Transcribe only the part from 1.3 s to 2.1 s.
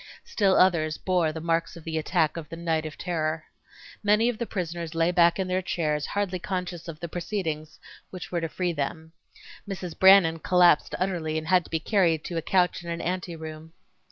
the marks of the